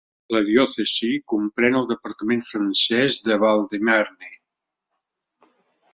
[0.35, 4.35] La diòcesi comprèn el departament francès de Val-de-Marne.